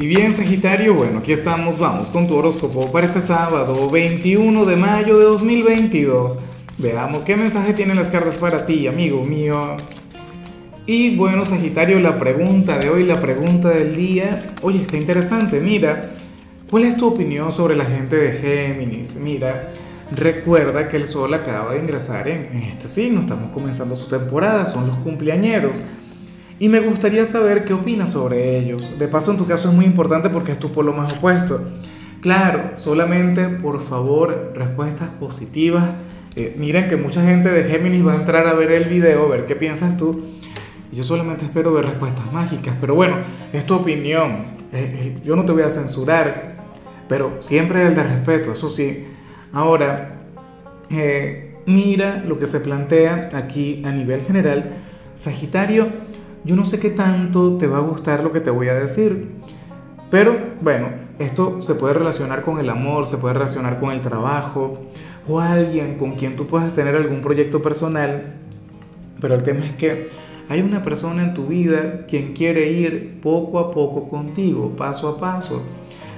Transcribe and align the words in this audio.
Y 0.00 0.06
bien, 0.06 0.32
Sagitario, 0.32 0.94
bueno, 0.94 1.18
aquí 1.18 1.30
estamos, 1.30 1.78
vamos 1.78 2.08
con 2.08 2.26
tu 2.26 2.34
horóscopo 2.34 2.90
para 2.90 3.04
este 3.04 3.20
sábado 3.20 3.90
21 3.90 4.64
de 4.64 4.74
mayo 4.74 5.18
de 5.18 5.24
2022. 5.24 6.38
Veamos 6.78 7.26
qué 7.26 7.36
mensaje 7.36 7.74
tienen 7.74 7.96
las 7.96 8.08
cartas 8.08 8.38
para 8.38 8.64
ti, 8.64 8.86
amigo 8.86 9.22
mío. 9.22 9.76
Y 10.86 11.16
bueno, 11.16 11.44
Sagitario, 11.44 12.00
la 12.00 12.18
pregunta 12.18 12.78
de 12.78 12.88
hoy, 12.88 13.04
la 13.04 13.20
pregunta 13.20 13.68
del 13.68 13.94
día, 13.94 14.40
oye, 14.62 14.80
está 14.80 14.96
interesante, 14.96 15.60
mira, 15.60 16.12
¿cuál 16.70 16.84
es 16.84 16.96
tu 16.96 17.06
opinión 17.06 17.52
sobre 17.52 17.76
la 17.76 17.84
gente 17.84 18.16
de 18.16 18.32
Géminis? 18.32 19.16
Mira, 19.16 19.70
recuerda 20.10 20.88
que 20.88 20.96
el 20.96 21.06
Sol 21.06 21.34
acaba 21.34 21.74
de 21.74 21.80
ingresar 21.80 22.26
en, 22.26 22.48
en 22.56 22.62
este 22.62 22.88
signo, 22.88 23.20
estamos 23.20 23.50
comenzando 23.50 23.94
su 23.96 24.08
temporada, 24.08 24.64
son 24.64 24.86
los 24.86 24.96
cumpleañeros. 25.00 25.82
Y 26.60 26.68
me 26.68 26.80
gustaría 26.80 27.24
saber 27.24 27.64
qué 27.64 27.72
opinas 27.72 28.12
sobre 28.12 28.58
ellos. 28.58 28.98
De 28.98 29.08
paso, 29.08 29.30
en 29.30 29.38
tu 29.38 29.46
caso 29.46 29.70
es 29.70 29.74
muy 29.74 29.86
importante 29.86 30.28
porque 30.28 30.52
es 30.52 30.58
tu 30.58 30.70
polo 30.70 30.92
más 30.92 31.14
opuesto. 31.14 31.58
Claro, 32.20 32.72
solamente 32.74 33.48
por 33.48 33.80
favor, 33.80 34.52
respuestas 34.54 35.08
positivas. 35.08 35.88
Eh, 36.36 36.56
miren 36.58 36.90
que 36.90 36.98
mucha 36.98 37.22
gente 37.22 37.48
de 37.48 37.64
Géminis 37.64 38.06
va 38.06 38.12
a 38.12 38.16
entrar 38.16 38.46
a 38.46 38.52
ver 38.52 38.72
el 38.72 38.90
video, 38.90 39.24
a 39.24 39.28
ver 39.28 39.46
qué 39.46 39.56
piensas 39.56 39.96
tú. 39.96 40.22
Y 40.92 40.96
yo 40.96 41.02
solamente 41.02 41.46
espero 41.46 41.72
ver 41.72 41.86
respuestas 41.86 42.30
mágicas. 42.30 42.74
Pero 42.78 42.94
bueno, 42.94 43.16
es 43.54 43.64
tu 43.64 43.72
opinión. 43.76 44.44
Eh, 44.70 45.14
eh, 45.16 45.18
yo 45.24 45.36
no 45.36 45.46
te 45.46 45.52
voy 45.52 45.62
a 45.62 45.70
censurar. 45.70 46.58
Pero 47.08 47.38
siempre 47.40 47.86
el 47.86 47.94
de 47.94 48.02
respeto, 48.02 48.52
eso 48.52 48.68
sí. 48.68 49.06
Ahora, 49.54 50.26
mira 51.64 52.22
lo 52.28 52.38
que 52.38 52.44
se 52.44 52.60
plantea 52.60 53.30
aquí 53.32 53.82
a 53.82 53.92
nivel 53.92 54.20
general. 54.20 54.74
Sagitario 55.14 55.88
yo 56.44 56.56
no 56.56 56.64
sé 56.64 56.78
qué 56.78 56.90
tanto 56.90 57.56
te 57.56 57.66
va 57.66 57.78
a 57.78 57.80
gustar 57.80 58.24
lo 58.24 58.32
que 58.32 58.40
te 58.40 58.50
voy 58.50 58.68
a 58.68 58.74
decir. 58.74 59.28
Pero 60.10 60.36
bueno, 60.60 60.88
esto 61.18 61.62
se 61.62 61.74
puede 61.74 61.94
relacionar 61.94 62.42
con 62.42 62.58
el 62.58 62.70
amor, 62.70 63.06
se 63.06 63.18
puede 63.18 63.34
relacionar 63.34 63.78
con 63.78 63.92
el 63.92 64.00
trabajo 64.00 64.78
o 65.28 65.40
alguien 65.40 65.98
con 65.98 66.12
quien 66.12 66.36
tú 66.36 66.46
puedas 66.46 66.74
tener 66.74 66.96
algún 66.96 67.20
proyecto 67.20 67.62
personal. 67.62 68.34
Pero 69.20 69.34
el 69.34 69.42
tema 69.42 69.66
es 69.66 69.72
que 69.74 70.08
hay 70.48 70.62
una 70.62 70.82
persona 70.82 71.22
en 71.22 71.34
tu 71.34 71.46
vida 71.46 72.06
quien 72.08 72.32
quiere 72.32 72.70
ir 72.72 73.20
poco 73.20 73.58
a 73.58 73.70
poco 73.70 74.08
contigo, 74.08 74.74
paso 74.76 75.08
a 75.08 75.18
paso, 75.18 75.62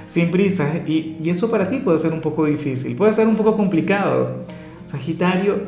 sin 0.07 0.31
prisas. 0.31 0.89
Y, 0.89 1.19
y 1.23 1.29
eso 1.29 1.51
para 1.51 1.69
ti 1.69 1.81
puede 1.81 1.99
ser 1.99 2.13
un 2.13 2.21
poco 2.21 2.47
difícil, 2.47 2.97
puede 2.97 3.13
ser 3.13 3.27
un 3.27 3.37
poco 3.37 3.55
complicado. 3.55 4.45
Sagitario, 4.85 5.61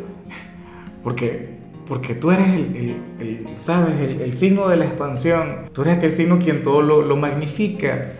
porque 1.03 1.59
porque 1.87 2.15
tú 2.15 2.31
eres 2.31 2.49
el, 2.49 2.97
el, 3.21 3.47
¿sabes? 3.59 4.01
El, 4.01 4.33
signo 4.33 4.69
de 4.69 4.77
la 4.77 4.87
expansión, 4.87 5.71
tú 5.73 5.83
eres 5.83 5.99
aquel 5.99 6.13
signo 6.13 6.39
quien 6.39 6.63
todo 6.63 6.83
lo, 6.83 7.03
lo, 7.03 7.17
magnifica. 7.17 8.13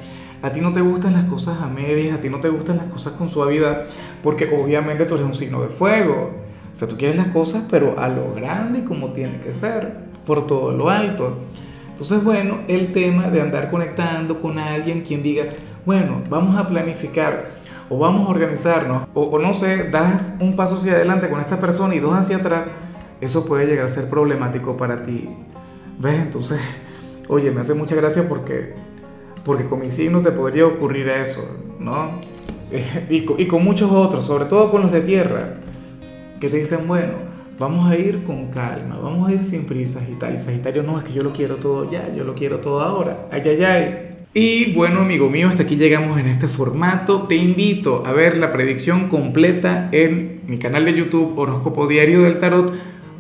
A 0.43 0.53
ti 0.53 0.61
no 0.61 0.73
te 0.73 0.83
gustan 0.83 1.15
las 1.15 1.25
cosas 1.25 1.61
a 1.63 1.69
medias, 1.69 2.19
a 2.19 2.21
ti 2.21 2.29
no 2.29 2.41
te 2.41 2.51
gustan 2.51 2.77
las 2.77 2.87
cosas 2.87 3.15
con 3.15 3.31
suavidad, 3.31 3.85
porque 4.23 4.51
obviamente 4.55 5.07
tú 5.07 5.15
eres 5.15 5.27
un 5.27 5.35
signo 5.35 5.63
de 5.63 5.69
fuego. 5.69 6.33
O 6.71 6.77
sea, 6.77 6.89
tú 6.89 6.97
quieres 6.99 7.17
las 7.17 7.29
cosas, 7.29 7.65
pero 7.71 7.99
a 7.99 8.09
lo 8.09 8.35
grande 8.35 8.85
como 8.85 9.13
tiene 9.13 9.41
que 9.41 9.55
ser, 9.55 9.95
por 10.27 10.47
todo 10.47 10.73
lo 10.73 10.91
alto. 10.91 11.39
Entonces, 11.89 12.23
bueno, 12.23 12.59
el 12.69 12.93
tema 12.93 13.31
de 13.31 13.41
andar 13.41 13.71
conectando 13.71 14.41
con 14.41 14.59
alguien 14.59 15.03
quien 15.03 15.23
diga, 15.23 15.45
bueno, 15.87 16.23
vamos 16.29 16.57
a 16.57 16.67
planificar 16.67 17.53
o 17.89 17.99
vamos 17.99 18.27
a 18.27 18.31
organizarnos, 18.31 19.05
o, 19.15 19.23
o 19.23 19.39
no 19.39 19.55
sé, 19.55 19.89
das 19.91 20.39
un 20.41 20.57
paso 20.57 20.77
hacia 20.77 20.93
adelante 20.93 21.29
con 21.31 21.41
esta 21.41 21.61
persona 21.61 21.95
y 21.95 22.01
dos 22.01 22.15
hacia 22.15 22.39
atrás, 22.39 22.71
eso 23.21 23.47
puede 23.47 23.67
llegar 23.67 23.85
a 23.85 23.89
ser 23.89 24.09
problemático 24.09 24.77
para 24.77 25.03
ti. 25.03 25.29
¿Ves? 25.99 26.17
Entonces, 26.17 26.61
oye, 27.29 27.51
me 27.51 27.61
hace 27.61 27.75
mucha 27.75 27.95
gracia 27.95 28.29
porque, 28.29 28.75
porque 29.45 29.65
con 29.65 29.81
mis 29.81 29.95
signos 29.95 30.23
te 30.23 30.33
podría 30.33 30.67
ocurrir 30.67 31.09
eso, 31.09 31.65
¿no? 31.79 32.21
Y, 33.11 33.25
y 33.39 33.47
con 33.47 33.63
muchos 33.65 33.91
otros, 33.91 34.25
sobre 34.25 34.47
todo 34.47 34.71
con 34.71 34.83
los 34.83 34.91
de 34.91 35.01
tierra, 35.03 35.55
que 36.41 36.49
te 36.49 36.57
dicen, 36.57 36.89
bueno, 36.89 37.13
vamos 37.59 37.91
a 37.91 37.97
ir 37.97 38.25
con 38.25 38.51
calma, 38.51 38.99
vamos 39.01 39.29
a 39.29 39.33
ir 39.33 39.45
sin 39.45 39.67
prisas 39.67 40.09
y 40.09 40.15
tal. 40.15 40.35
Y 40.35 40.39
Sagitario, 40.39 40.83
no, 40.83 40.99
es 40.99 41.05
que 41.05 41.13
yo 41.13 41.23
lo 41.23 41.33
quiero 41.33 41.57
todo 41.57 41.91
ya, 41.91 42.13
yo 42.15 42.25
lo 42.25 42.35
quiero 42.35 42.59
todo 42.59 42.81
ahora. 42.81 43.29
Ay, 43.31 43.43
ay, 43.45 43.65
ay. 43.65 44.15
Y 44.37 44.73
bueno, 44.73 45.03
amigo 45.03 45.31
mío, 45.31 45.49
hasta 45.49 45.63
aquí 45.63 45.77
llegamos 45.77 46.19
en 46.19 46.27
este 46.27 46.49
formato. 46.49 47.29
Te 47.29 47.37
invito 47.37 48.05
a 48.05 48.13
ver 48.13 48.37
la 48.37 48.53
predicción 48.53 49.09
completa 49.09 49.89
en 49.93 50.41
mi 50.49 50.59
canal 50.59 50.85
de 50.85 50.95
YouTube 50.95 51.39
Horóscopo 51.39 51.87
Diario 51.87 52.23
del 52.23 52.39
Tarot 52.39 52.73